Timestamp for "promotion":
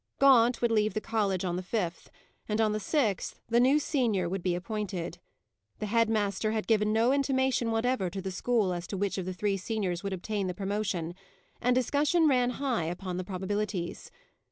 10.55-11.13